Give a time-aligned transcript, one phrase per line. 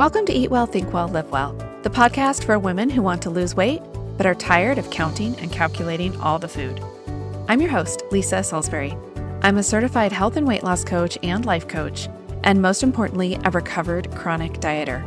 [0.00, 1.52] Welcome to Eat Well, Think Well, Live Well,
[1.82, 3.82] the podcast for women who want to lose weight
[4.16, 6.82] but are tired of counting and calculating all the food.
[7.48, 8.96] I'm your host, Lisa Salisbury.
[9.42, 12.08] I'm a certified health and weight loss coach and life coach,
[12.44, 15.04] and most importantly, a recovered chronic dieter.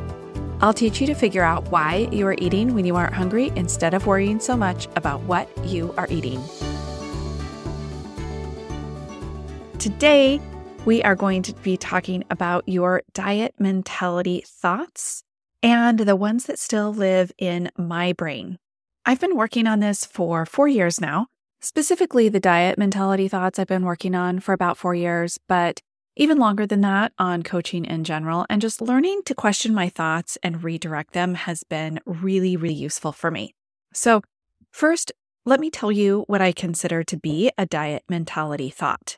[0.62, 3.96] I'll teach you to figure out why you are eating when you aren't hungry instead
[3.96, 6.40] of worrying so much about what you are eating.
[9.80, 10.40] Today,
[10.86, 15.24] we are going to be talking about your diet mentality thoughts
[15.62, 18.60] and the ones that still live in my brain.
[19.06, 21.28] I've been working on this for four years now.
[21.62, 25.82] Specifically, the diet mentality thoughts I've been working on for about four years, but
[26.18, 28.46] even longer than that on coaching in general.
[28.50, 33.14] And just learning to question my thoughts and redirect them has been really, really useful
[33.14, 33.56] for me.
[33.94, 34.22] So,
[34.72, 35.14] first,
[35.46, 39.18] let me tell you what I consider to be a diet mentality thought.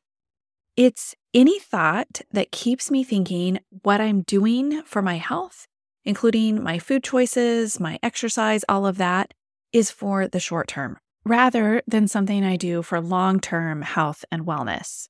[0.77, 5.67] It's any thought that keeps me thinking what I'm doing for my health,
[6.03, 9.33] including my food choices, my exercise, all of that,
[9.71, 14.45] is for the short term rather than something I do for long term health and
[14.45, 15.07] wellness.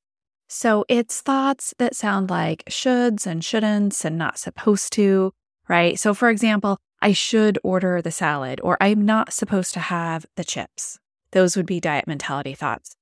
[0.47, 5.33] So it's thoughts that sound like shoulds and shouldn'ts and not supposed to,
[5.67, 5.99] right?
[5.99, 10.43] So, for example, I should order the salad or I'm not supposed to have the
[10.43, 10.99] chips.
[11.31, 12.95] Those would be diet mentality thoughts.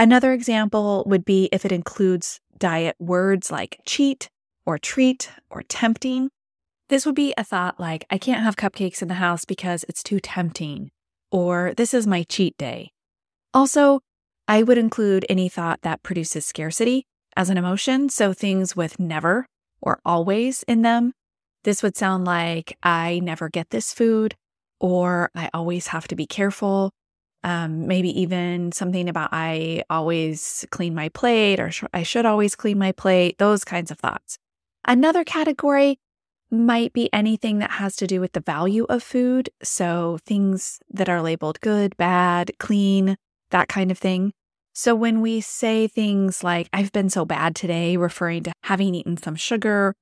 [0.00, 4.30] Another example would be if it includes diet words like cheat
[4.64, 6.30] or treat or tempting.
[6.88, 10.02] This would be a thought like, I can't have cupcakes in the house because it's
[10.02, 10.90] too tempting,
[11.30, 12.92] or this is my cheat day.
[13.52, 14.00] Also,
[14.48, 17.04] I would include any thought that produces scarcity
[17.36, 19.44] as an emotion, so things with never
[19.82, 21.12] or always in them.
[21.64, 24.34] This would sound like, I never get this food,
[24.80, 26.90] or I always have to be careful,
[27.42, 32.54] um, maybe even something about I always clean my plate or sh- I should always
[32.54, 34.36] clean my plate, those kinds of thoughts.
[34.84, 35.98] Another category
[36.50, 39.50] might be anything that has to do with the value of food.
[39.62, 43.16] So things that are labeled good, bad, clean,
[43.50, 44.32] that kind of thing.
[44.72, 49.16] So when we say things like, I've been so bad today, referring to having eaten
[49.16, 49.94] some sugar,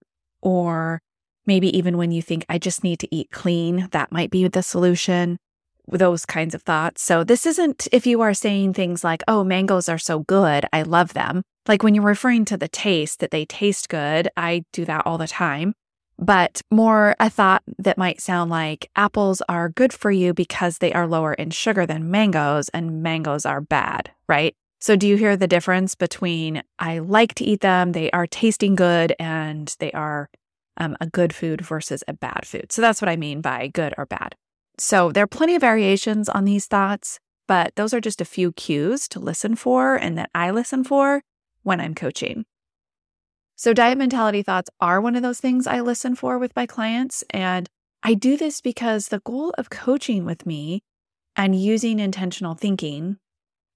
[0.43, 1.00] or
[1.47, 4.62] maybe even when you think, I just need to eat clean, that might be the
[4.62, 5.38] solution
[5.91, 7.03] those kinds of thoughts.
[7.03, 10.82] So this isn't if you are saying things like, oh, mangoes are so good, I
[10.82, 11.43] love them.
[11.66, 15.19] Like when you're referring to the taste that they taste good, I do that all
[15.19, 15.75] the time.
[16.19, 20.93] But more a thought that might sound like apples are good for you because they
[20.93, 24.54] are lower in sugar than mangoes and mangoes are bad, right?
[24.81, 28.75] So do you hear the difference between I like to eat them, they are tasting
[28.75, 30.28] good, and they are
[30.77, 32.71] um, a good food versus a bad food?
[32.72, 34.34] So that's what I mean by good or bad.
[34.78, 37.19] So there are plenty of variations on these thoughts,
[37.49, 41.22] but those are just a few cues to listen for and that I listen for
[41.62, 42.44] when I'm coaching.
[43.56, 47.25] So, diet mentality thoughts are one of those things I listen for with my clients.
[47.31, 47.69] And
[48.05, 50.84] I do this because the goal of coaching with me
[51.34, 53.16] and using intentional thinking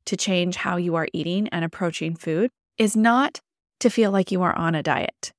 [0.04, 3.40] to change how you are eating and approaching food is not
[3.80, 5.32] to feel like you are on a diet.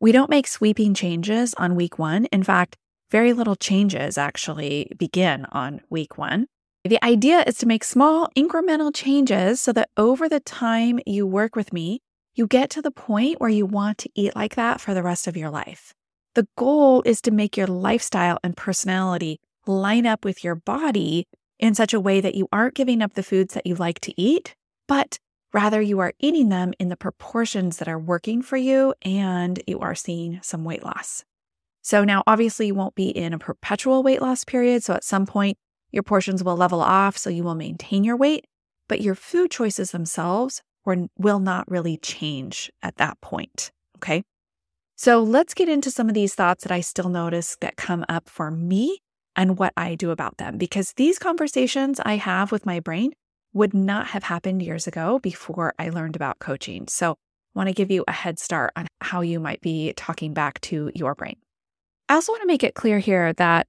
[0.00, 2.24] We don't make sweeping changes on week one.
[2.26, 2.76] In fact,
[3.16, 6.46] very little changes actually begin on week one.
[6.84, 11.56] The idea is to make small incremental changes so that over the time you work
[11.56, 12.02] with me,
[12.34, 15.26] you get to the point where you want to eat like that for the rest
[15.26, 15.94] of your life.
[16.34, 21.26] The goal is to make your lifestyle and personality line up with your body
[21.58, 24.12] in such a way that you aren't giving up the foods that you like to
[24.20, 24.54] eat,
[24.86, 25.18] but
[25.54, 29.80] rather you are eating them in the proportions that are working for you and you
[29.80, 31.24] are seeing some weight loss.
[31.86, 34.82] So now, obviously, you won't be in a perpetual weight loss period.
[34.82, 35.56] So at some point,
[35.92, 37.16] your portions will level off.
[37.16, 38.44] So you will maintain your weight,
[38.88, 43.70] but your food choices themselves will not really change at that point.
[43.98, 44.24] Okay.
[44.96, 48.28] So let's get into some of these thoughts that I still notice that come up
[48.28, 48.98] for me
[49.36, 53.12] and what I do about them, because these conversations I have with my brain
[53.52, 56.88] would not have happened years ago before I learned about coaching.
[56.88, 57.16] So I
[57.54, 60.90] want to give you a head start on how you might be talking back to
[60.92, 61.36] your brain.
[62.08, 63.66] I also want to make it clear here that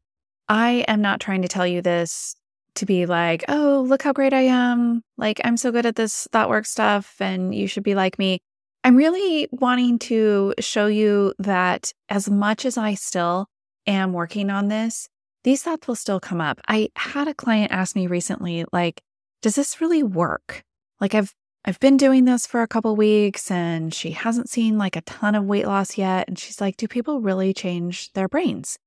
[0.47, 2.35] I am not trying to tell you this
[2.75, 5.01] to be like, oh, look how great I am.
[5.17, 8.39] Like, I'm so good at this thought work stuff and you should be like me.
[8.83, 13.47] I'm really wanting to show you that as much as I still
[13.87, 15.09] am working on this,
[15.43, 16.61] these thoughts will still come up.
[16.67, 19.01] I had a client ask me recently, like,
[19.41, 20.63] does this really work?
[21.01, 21.33] Like, I've
[21.67, 25.35] I've been doing this for a couple weeks and she hasn't seen like a ton
[25.35, 26.29] of weight loss yet.
[26.29, 28.79] And she's like, Do people really change their brains?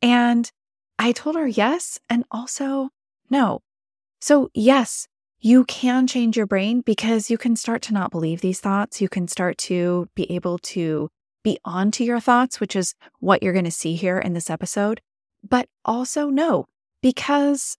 [0.00, 0.48] And
[1.00, 2.90] I told her yes, and also
[3.28, 3.58] no.
[4.20, 5.08] So, yes,
[5.40, 9.00] you can change your brain because you can start to not believe these thoughts.
[9.00, 11.08] You can start to be able to
[11.42, 15.00] be onto your thoughts, which is what you're going to see here in this episode,
[15.42, 16.66] but also no,
[17.02, 17.76] because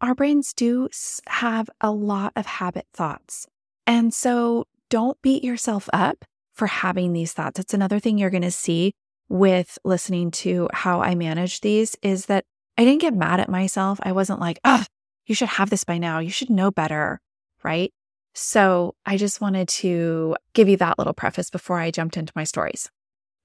[0.00, 0.88] our brains do
[1.26, 3.46] have a lot of habit thoughts.
[3.86, 6.24] And so don't beat yourself up
[6.54, 7.60] for having these thoughts.
[7.60, 8.92] It's another thing you're going to see
[9.28, 12.44] with listening to how I manage these is that
[12.78, 13.98] I didn't get mad at myself.
[14.02, 14.84] I wasn't like, oh,
[15.26, 16.18] you should have this by now.
[16.18, 17.20] You should know better.
[17.62, 17.92] Right.
[18.34, 22.44] So I just wanted to give you that little preface before I jumped into my
[22.44, 22.90] stories.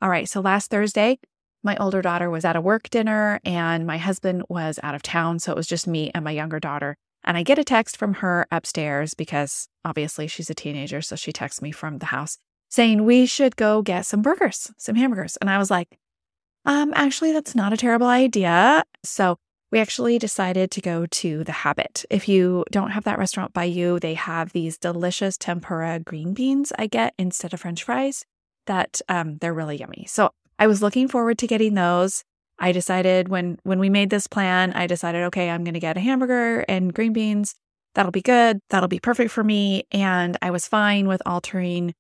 [0.02, 0.28] All right.
[0.28, 1.18] So last Thursday,
[1.64, 5.40] my older daughter was at a work dinner and my husband was out of town.
[5.40, 6.98] So it was just me and my younger daughter.
[7.24, 11.02] And I get a text from her upstairs because obviously she's a teenager.
[11.02, 12.38] So she texts me from the house
[12.70, 15.38] saying we should go get some burgers, some hamburgers.
[15.38, 16.00] And I was like,
[16.66, 18.84] um, actually, that's not a terrible idea.
[19.04, 19.38] So
[19.72, 22.06] we actually decided to go to The Habit.
[22.10, 26.72] If you don't have that restaurant by you, they have these delicious tempura green beans
[26.78, 28.26] I get instead of french fries
[28.68, 30.06] that um, they're really yummy.
[30.08, 32.24] So I was looking forward to getting those.
[32.62, 35.98] I decided when when we made this plan, I decided, okay, I'm going to get
[35.98, 37.56] a hamburger and green beans.
[37.96, 38.60] That'll be good.
[38.70, 39.84] That'll be perfect for me.
[39.92, 41.94] And I was fine with altering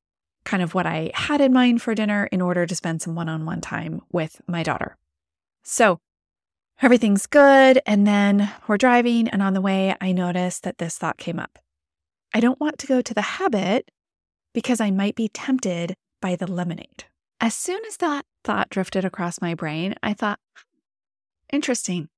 [0.45, 3.27] kind of what I had in mind for dinner in order to spend some one
[3.27, 4.97] on one time with my daughter.
[5.63, 5.99] So
[6.81, 7.81] everything's good.
[7.85, 11.59] And then we're driving, and on the way, I noticed that this thought came up.
[12.33, 13.89] I don't want to go to the habit
[14.53, 17.05] because I might be tempted by the lemonade.
[17.39, 20.39] As soon as that thought drifted across my brain, I thought,
[21.51, 22.09] interesting.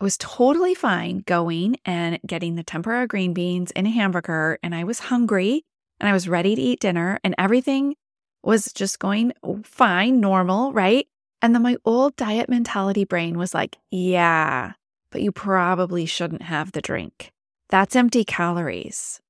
[0.00, 4.74] I was totally fine going and getting the tempura green beans and a hamburger, and
[4.74, 5.64] I was hungry
[5.98, 7.96] and I was ready to eat dinner and everything
[8.42, 9.32] was just going
[9.64, 11.06] fine, normal, right?
[11.42, 14.72] And then my old diet mentality brain was like, yeah,
[15.10, 17.32] but you probably shouldn't have the drink.
[17.68, 19.20] That's empty calories.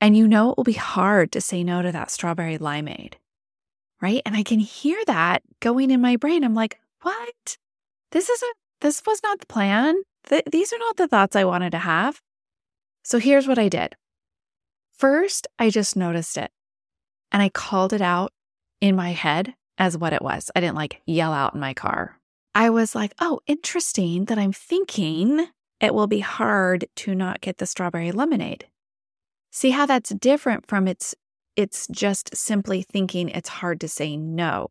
[0.00, 3.14] And you know it will be hard to say no to that strawberry limeade,
[4.00, 4.22] right?
[4.24, 6.44] And I can hear that going in my brain.
[6.44, 7.56] I'm like, what?
[8.12, 9.96] This isn't, this was not the plan.
[10.28, 12.20] Th- these are not the thoughts I wanted to have.
[13.02, 13.94] So here's what I did
[14.98, 16.50] First, I just noticed it
[17.30, 18.32] and I called it out
[18.80, 20.50] in my head as what it was.
[20.56, 22.18] I didn't like yell out in my car.
[22.54, 25.46] I was like, oh, interesting that I'm thinking
[25.80, 28.66] it will be hard to not get the strawberry lemonade.
[29.52, 31.14] See how that's different from it's
[31.58, 34.70] it's just simply thinking it's hard to say no.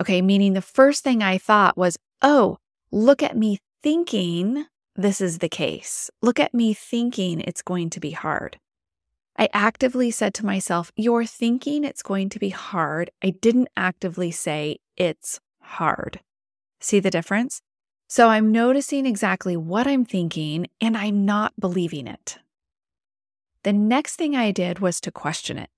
[0.00, 2.56] Okay, meaning the first thing I thought was, "Oh,
[2.90, 4.64] look at me thinking
[4.96, 6.10] this is the case.
[6.22, 8.58] Look at me thinking it's going to be hard."
[9.36, 13.10] I actively said to myself, You're thinking it's going to be hard.
[13.22, 16.20] I didn't actively say it's hard.
[16.80, 17.60] See the difference?
[18.08, 22.38] So I'm noticing exactly what I'm thinking and I'm not believing it.
[23.62, 25.68] The next thing I did was to question it.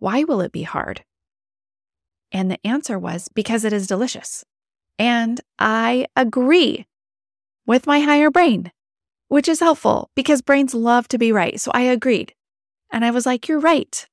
[0.00, 1.04] Why will it be hard?
[2.32, 4.44] And the answer was because it is delicious.
[4.98, 6.86] And I agree
[7.66, 8.72] with my higher brain,
[9.28, 11.60] which is helpful because brains love to be right.
[11.60, 12.34] So I agreed.
[12.92, 14.06] And I was like, You're right.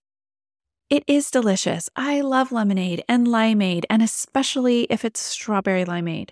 [0.90, 1.90] It is delicious.
[1.96, 6.30] I love lemonade and limeade, and especially if it's strawberry limeade.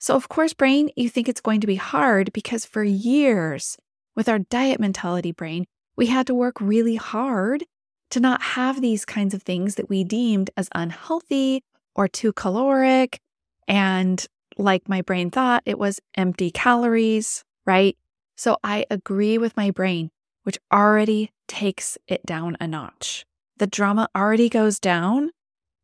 [0.00, 3.76] So, of course, brain, you think it's going to be hard because for years,
[4.16, 7.64] with our diet mentality brain, we had to work really hard
[8.12, 11.62] to not have these kinds of things that we deemed as unhealthy
[11.94, 13.20] or too caloric.
[13.68, 14.24] And
[14.56, 17.96] like my brain thought, it was empty calories, right?
[18.36, 20.10] So I agree with my brain
[20.42, 23.24] which already takes it down a notch.
[23.58, 25.30] The drama already goes down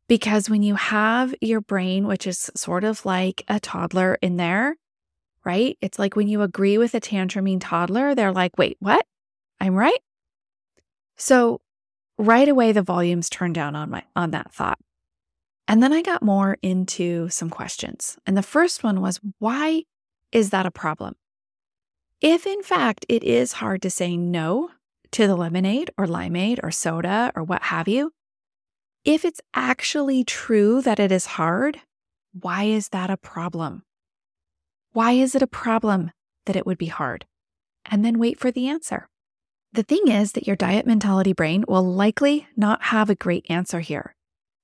[0.07, 4.75] because when you have your brain, which is sort of like a toddler in there,
[5.45, 5.77] right?
[5.81, 9.05] It's like when you agree with a tantruming toddler, they're like, wait, what?
[9.61, 9.99] I'm right.
[11.15, 11.61] So
[12.19, 14.77] right away, the volumes turned down on my on that thought.
[15.67, 18.17] And then I got more into some questions.
[18.25, 19.83] And the first one was, why
[20.31, 21.15] is that a problem?
[22.21, 24.71] If in fact it is hard to say no
[25.11, 28.11] to the lemonade or limeade or soda or what have you,
[29.05, 31.79] if it's actually true that it is hard,
[32.33, 33.83] why is that a problem?
[34.91, 36.11] Why is it a problem
[36.45, 37.25] that it would be hard?
[37.85, 39.08] And then wait for the answer.
[39.71, 43.81] The thing is that your diet mentality brain will likely not have a great answer
[43.81, 44.15] here.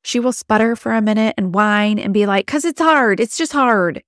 [0.03, 3.37] She will sputter for a minute and whine and be like, because it's hard, it's
[3.37, 4.03] just hard.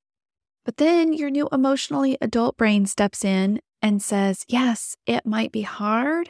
[0.65, 5.61] But then your new emotionally adult brain steps in and says, Yes, it might be
[5.61, 6.29] hard,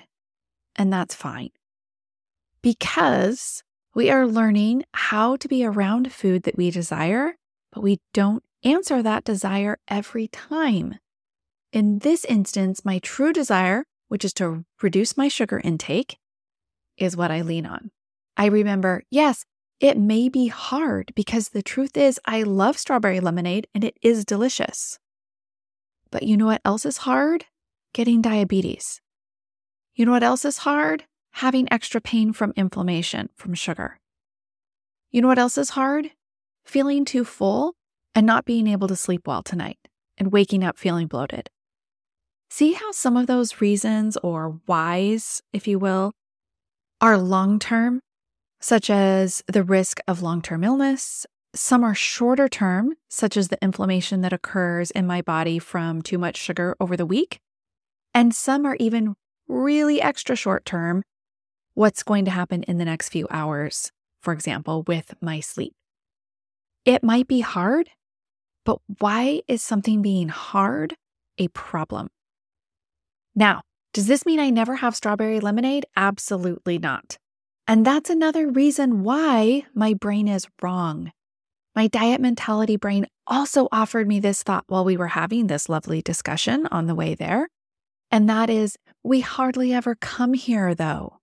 [0.76, 1.50] and that's fine.
[2.62, 3.64] Because
[3.96, 7.36] we are learning how to be around food that we desire,
[7.72, 11.00] but we don't answer that desire every time.
[11.74, 16.18] In this instance, my true desire, which is to reduce my sugar intake,
[16.98, 17.92] is what I lean on.
[18.36, 19.46] I remember, yes,
[19.80, 24.26] It may be hard because the truth is, I love strawberry lemonade and it is
[24.26, 24.98] delicious.
[26.10, 27.46] But you know what else is hard?
[27.94, 29.02] Getting diabetes.
[29.94, 31.04] You know what else is hard?
[31.34, 34.00] Having extra pain from inflammation from sugar.
[35.12, 36.12] You know what else is hard?
[36.66, 37.76] Feeling too full
[38.16, 39.78] and not being able to sleep well tonight
[40.18, 41.52] and waking up feeling bloated.
[42.50, 46.14] See how some of those reasons or whys, if you will,
[47.02, 48.02] are long term
[48.60, 51.26] such as the risk of long term illness.
[51.54, 56.18] Some are shorter term, such as the inflammation that occurs in my body from too
[56.18, 57.40] much sugar over the week.
[58.14, 59.16] And some are even
[59.48, 61.04] really extra short term,
[61.74, 65.74] what's going to happen in the next few hours, for example, with my sleep.
[66.86, 67.90] It might be hard,
[68.66, 70.96] but why is something being hard
[71.38, 72.10] a problem?
[73.38, 73.62] Now,
[73.94, 75.86] does this mean I never have strawberry lemonade?
[75.96, 77.20] Absolutely not.
[77.68, 81.12] And that's another reason why my brain is wrong.
[81.76, 86.02] My diet mentality brain also offered me this thought while we were having this lovely
[86.02, 87.48] discussion on the way there.
[88.10, 91.20] And that is, we hardly ever come here though,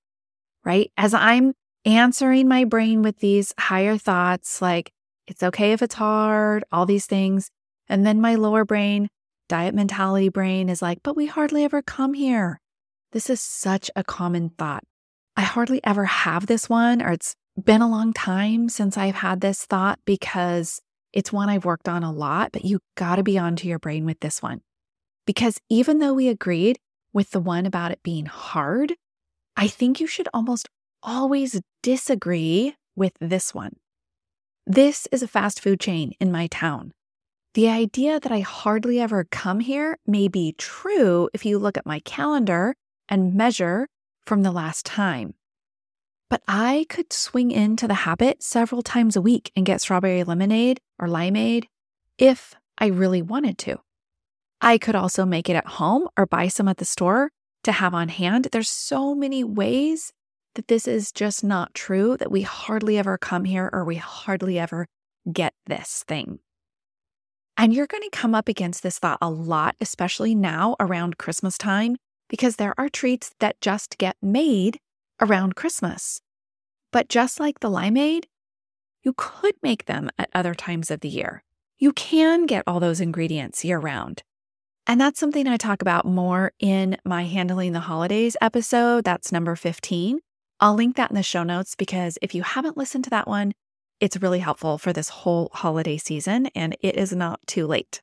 [0.65, 0.93] right?
[0.97, 1.55] As I'm
[1.85, 4.93] answering my brain with these higher thoughts, like,
[5.27, 7.51] it's okay if it's hard, all these things.
[7.89, 9.09] And then my lower brain,
[9.55, 12.61] diet mentality brain is like, but we hardly ever come here.
[13.13, 14.83] This is such a common thought.
[15.37, 19.41] I hardly ever have this one, or it's been a long time since I've had
[19.41, 20.81] this thought because
[21.13, 24.05] it's one I've worked on a lot, but you got to be onto your brain
[24.05, 24.61] with this one.
[25.25, 26.81] Because even though we agreed
[27.13, 28.95] with the one about it being hard,
[29.57, 30.69] I think you should almost
[31.01, 33.77] always disagree with this one.
[34.67, 36.91] This is a fast food chain in my town.
[37.55, 41.87] The idea that I hardly ever come here may be true if you look at
[41.87, 42.75] my calendar
[43.09, 43.87] and measure
[44.27, 45.35] from the last time.
[46.29, 50.81] But I could swing into the habit several times a week and get strawberry lemonade
[50.99, 51.67] or limeade
[52.19, 53.79] if I really wanted to.
[54.61, 57.31] I could also make it at home or buy some at the store
[57.63, 58.49] to have on hand.
[58.51, 60.13] There's so many ways
[60.57, 64.59] that this is just not true, that we hardly ever come here or we hardly
[64.59, 64.87] ever
[65.33, 66.41] get this thing.
[67.57, 71.57] And you're going to come up against this thought a lot, especially now around Christmas
[71.57, 71.97] time,
[72.29, 74.81] because there are treats that just get made
[75.21, 76.21] around Christmas.
[76.93, 78.25] But just like the limeade,
[79.03, 81.43] you could make them at other times of the year.
[81.79, 84.23] You can get all those ingredients year round.
[84.87, 89.05] And that's something I talk about more in my Handling the Holidays episode.
[89.05, 90.19] That's number 15.
[90.61, 93.53] I'll link that in the show notes because if you haven't listened to that one,
[94.01, 98.01] it's really helpful for this whole holiday season and it is not too late.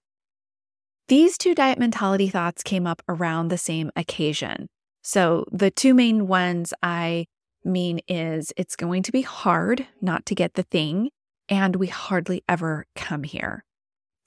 [1.07, 4.67] These two diet mentality thoughts came up around the same occasion.
[5.03, 7.25] So, the two main ones I
[7.65, 11.09] mean is it's going to be hard not to get the thing,
[11.49, 13.65] and we hardly ever come here.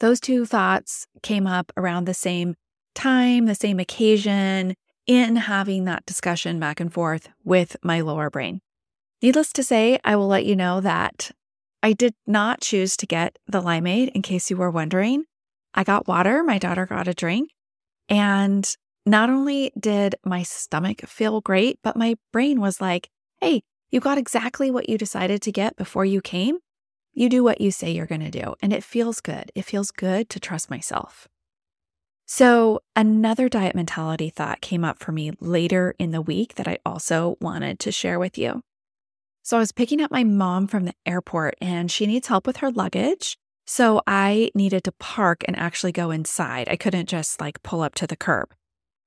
[0.01, 2.57] Those two thoughts came up around the same
[2.95, 4.75] time, the same occasion,
[5.07, 8.61] in having that discussion back and forth with my lower brain.
[9.23, 11.31] Needless to say, I will let you know that
[11.85, 15.25] I did not choose to get the limeade, in case you were wondering.
[15.75, 17.51] I got water, my daughter got a drink.
[18.09, 18.67] And
[19.05, 24.17] not only did my stomach feel great, but my brain was like, hey, you got
[24.17, 26.57] exactly what you decided to get before you came.
[27.13, 28.55] You do what you say you're going to do.
[28.63, 29.53] And it feels good.
[29.55, 31.29] It feels good to trust myself.
[32.25, 36.79] So, another diet mentality thought came up for me later in the week that I
[36.87, 38.63] also wanted to share with you.
[39.45, 42.57] So, I was picking up my mom from the airport and she needs help with
[42.57, 43.39] her luggage.
[43.67, 46.69] So I needed to park and actually go inside.
[46.69, 48.53] I couldn't just like pull up to the curb,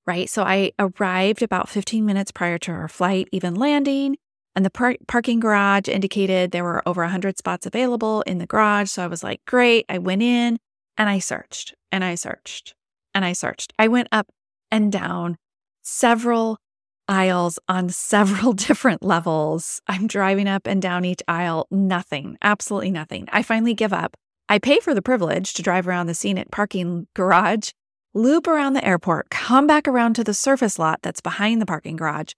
[0.06, 0.30] right?
[0.30, 4.18] So I arrived about 15 minutes prior to her flight, even landing,
[4.56, 8.90] and the par- parking garage indicated there were over 100 spots available in the garage.
[8.90, 9.86] So I was like, great.
[9.90, 10.58] I went in
[10.98, 12.74] and I searched and I searched
[13.14, 13.74] and I searched.
[13.78, 14.28] I went up
[14.72, 15.38] and down
[15.84, 16.58] several
[17.08, 19.82] aisles on several different levels.
[19.88, 23.28] I'm driving up and down each aisle, nothing, absolutely nothing.
[23.32, 24.16] I finally give up
[24.50, 27.72] I pay for the privilege to drive around the scenic parking garage,
[28.14, 31.98] loop around the airport, come back around to the surface lot that's behind the parking
[31.98, 32.32] garage,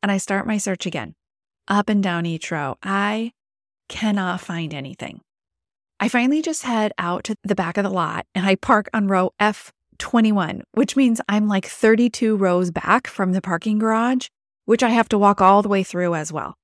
[0.00, 1.14] and I start my search again,
[1.66, 2.76] up and down each row.
[2.84, 3.32] I
[3.88, 5.22] cannot find anything.
[5.98, 9.08] I finally just head out to the back of the lot and I park on
[9.08, 9.32] row
[9.96, 14.28] F21, which means I'm like 32 rows back from the parking garage,
[14.64, 16.56] which I have to walk all the way through as well.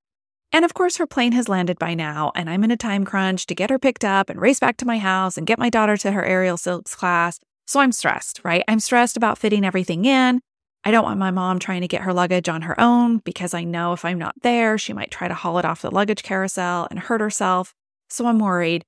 [0.53, 3.47] And of course, her plane has landed by now, and I'm in a time crunch
[3.47, 5.97] to get her picked up and race back to my house and get my daughter
[5.97, 7.41] to her aerial silks class.
[7.67, 8.63] So I'm stressed, right?
[8.69, 10.41] I'm stressed about fitting everything in.
[10.85, 13.65] I don't want my mom trying to get her luggage on her own because I
[13.65, 16.89] know if I'm not there, she might try to haul it off the luggage carousel
[16.91, 17.73] and hurt herself.
[18.11, 18.85] So I'm worried.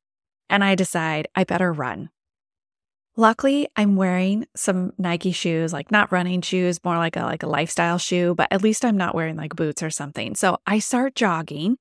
[0.51, 2.11] And I decide I better run.
[3.17, 7.49] Luckily, I'm wearing some Nike shoes, like not running shoes, more like a like a
[7.49, 10.35] lifestyle shoe, but at least I'm not wearing like boots or something.
[10.35, 11.79] So I start jogging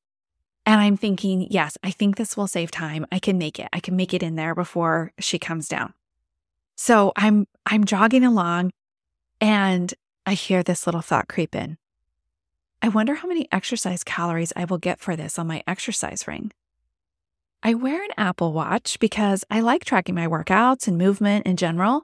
[0.66, 3.08] and I'm thinking, yes, I think this will save time.
[3.12, 3.68] I can make it.
[3.74, 5.94] I can make it in there before she comes down.
[6.76, 8.72] So I'm I'm jogging along
[9.42, 9.92] and
[10.28, 11.78] I hear this little thought creep in.
[12.84, 16.52] I wonder how many exercise calories I will get for this on my exercise ring.
[17.66, 22.04] I wear an Apple Watch because I like tracking my workouts and movement in general.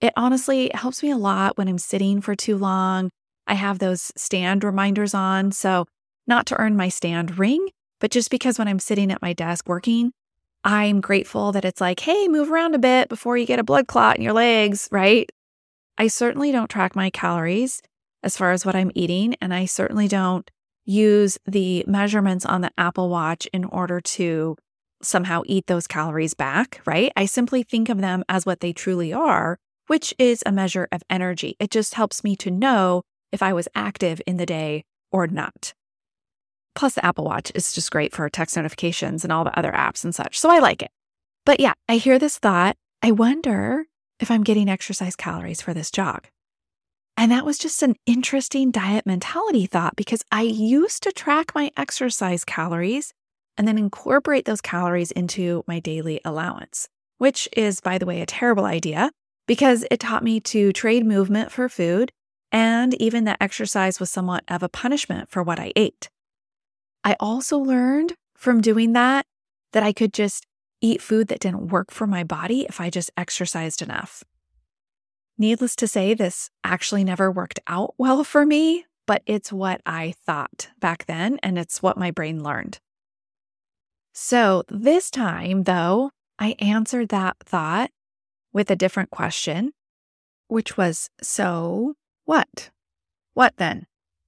[0.00, 3.10] It honestly helps me a lot when I'm sitting for too long.
[3.46, 5.52] I have those stand reminders on.
[5.52, 5.86] So,
[6.26, 7.68] not to earn my stand ring,
[8.00, 10.10] but just because when I'm sitting at my desk working,
[10.64, 13.86] I'm grateful that it's like, hey, move around a bit before you get a blood
[13.86, 15.30] clot in your legs, right?
[15.96, 17.82] I certainly don't track my calories
[18.24, 19.36] as far as what I'm eating.
[19.40, 20.50] And I certainly don't
[20.84, 24.56] use the measurements on the Apple Watch in order to
[25.02, 27.12] somehow eat those calories back, right?
[27.16, 31.02] I simply think of them as what they truly are, which is a measure of
[31.08, 31.56] energy.
[31.58, 33.02] It just helps me to know
[33.32, 35.74] if I was active in the day or not.
[36.74, 40.04] Plus, the Apple Watch is just great for text notifications and all the other apps
[40.04, 40.38] and such.
[40.38, 40.90] So I like it.
[41.44, 42.76] But yeah, I hear this thought.
[43.02, 43.86] I wonder
[44.20, 46.26] if I'm getting exercise calories for this jog.
[47.16, 51.72] And that was just an interesting diet mentality thought because I used to track my
[51.76, 53.12] exercise calories
[53.58, 56.88] and then incorporate those calories into my daily allowance,
[57.18, 59.10] which is, by the way, a terrible idea
[59.46, 62.12] because it taught me to trade movement for food
[62.52, 66.08] and even that exercise was somewhat of a punishment for what I ate.
[67.04, 69.26] I also learned from doing that
[69.72, 70.46] that I could just
[70.80, 74.22] eat food that didn't work for my body if I just exercised enough.
[75.36, 80.14] Needless to say, this actually never worked out well for me, but it's what I
[80.24, 82.78] thought back then, and it's what my brain learned.
[84.20, 86.10] So this time, though,
[86.40, 87.92] I answered that thought
[88.52, 89.70] with a different question,
[90.48, 92.70] which was So what?
[93.34, 93.86] What then?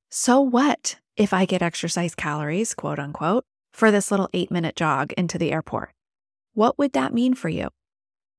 [0.08, 5.12] So what if I get exercise calories, quote unquote, for this little eight minute jog
[5.14, 5.90] into the airport?
[6.54, 7.70] What would that mean for you?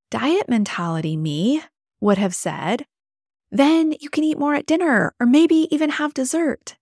[0.10, 1.62] Diet mentality me
[2.00, 2.86] would have said,
[3.52, 6.78] then you can eat more at dinner or maybe even have dessert.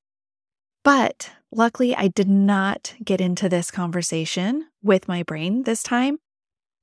[0.83, 6.19] But luckily, I did not get into this conversation with my brain this time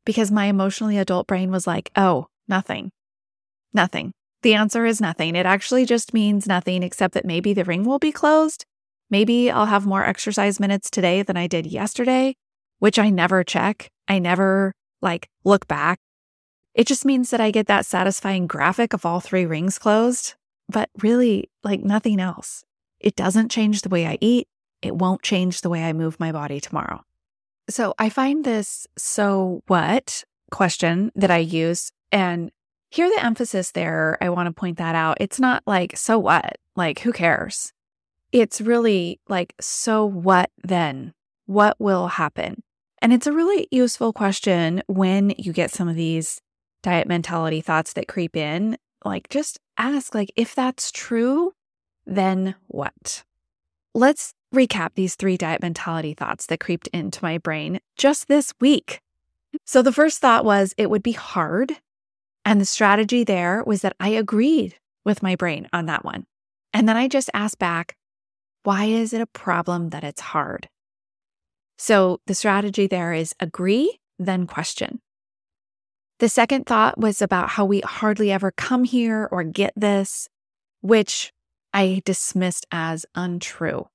[0.04, 2.90] because my emotionally adult brain was like, oh, nothing,
[3.72, 4.12] nothing.
[4.42, 5.34] The answer is nothing.
[5.34, 8.64] It actually just means nothing, except that maybe the ring will be closed.
[9.10, 12.34] Maybe I'll have more exercise minutes today than I did yesterday,
[12.78, 13.88] which I never check.
[14.08, 15.98] I never like look back.
[16.74, 20.34] It just means that I get that satisfying graphic of all three rings closed,
[20.68, 22.64] but really like nothing else.
[23.00, 24.46] It doesn't change the way I eat.
[24.86, 27.02] It won't change the way I move my body tomorrow.
[27.68, 32.50] So I find this so what question that I use and
[32.90, 35.16] hear the emphasis there, I want to point that out.
[35.20, 36.58] It's not like, so what?
[36.76, 37.72] Like, who cares?
[38.32, 41.12] It's really like, so what then?
[41.46, 42.62] What will happen?
[43.02, 46.40] And it's a really useful question when you get some of these
[46.82, 48.78] diet mentality thoughts that creep in.
[49.04, 51.52] Like, just ask, like, if that's true,
[52.06, 53.24] then what?
[53.94, 59.00] Let's recap these three diet mentality thoughts that creeped into my brain just this week.
[59.64, 61.76] So, the first thought was it would be hard.
[62.44, 66.26] And the strategy there was that I agreed with my brain on that one.
[66.72, 67.96] And then I just asked back,
[68.62, 70.68] why is it a problem that it's hard?
[71.78, 75.00] So, the strategy there is agree, then question.
[76.18, 80.28] The second thought was about how we hardly ever come here or get this,
[80.80, 81.32] which
[81.74, 83.88] I dismissed as untrue.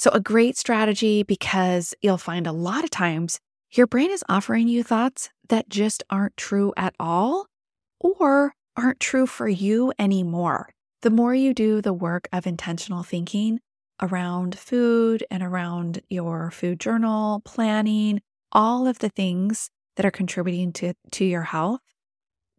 [0.00, 3.38] So, a great strategy because you'll find a lot of times
[3.70, 7.48] your brain is offering you thoughts that just aren't true at all
[8.00, 10.70] or aren't true for you anymore.
[11.02, 13.60] The more you do the work of intentional thinking
[14.00, 20.72] around food and around your food journal, planning, all of the things that are contributing
[20.72, 21.82] to, to your health,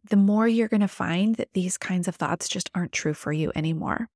[0.08, 3.32] the more you're going to find that these kinds of thoughts just aren't true for
[3.32, 4.08] you anymore.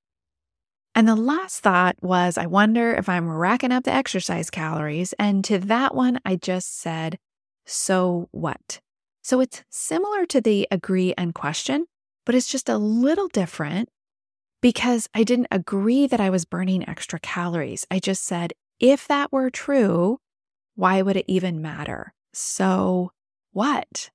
[0.97, 5.13] And the last thought was, I wonder if I'm racking up the exercise calories.
[5.19, 7.19] And to that one, I just said,
[7.67, 8.81] so what?
[9.23, 11.85] So it's similar to the agree and question,
[12.25, 13.91] but it's just a little different
[14.63, 17.87] because I didn't agree that I was burning extra calories.
[17.91, 20.19] I just said, if that were true,
[20.77, 22.15] why would it even matter?
[22.33, 23.13] So
[23.53, 24.11] what?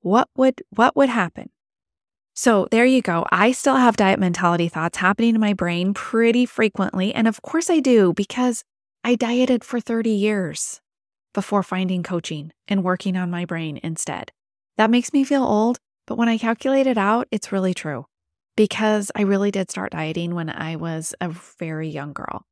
[0.00, 1.50] What would what would happen?
[2.40, 3.26] So there you go.
[3.30, 7.12] I still have diet mentality thoughts happening in my brain pretty frequently.
[7.12, 8.64] And of course I do because
[9.04, 10.80] I dieted for 30 years
[11.34, 14.32] before finding coaching and working on my brain instead.
[14.78, 15.76] That makes me feel old,
[16.06, 18.06] but when I calculate it out, it's really true
[18.56, 22.46] because I really did start dieting when I was a very young girl.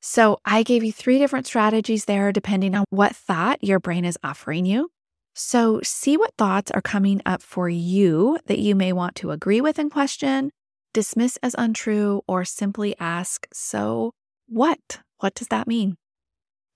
[0.00, 4.16] So I gave you three different strategies there depending on what thought your brain is
[4.22, 4.90] offering you.
[5.34, 9.60] So see what thoughts are coming up for you that you may want to agree
[9.60, 10.52] with and question,
[10.92, 14.12] dismiss as untrue, or simply ask, So
[14.46, 15.00] what?
[15.18, 15.96] What does that mean?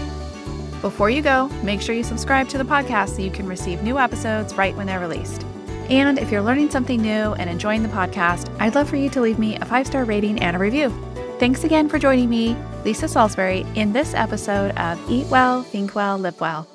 [0.80, 3.98] Before you go, make sure you subscribe to the podcast so you can receive new
[3.98, 5.44] episodes right when they're released.
[5.90, 9.20] And if you're learning something new and enjoying the podcast, I'd love for you to
[9.20, 10.90] leave me a five star rating and a review.
[11.38, 16.18] Thanks again for joining me, Lisa Salisbury, in this episode of Eat Well, Think Well,
[16.18, 16.66] Live Well.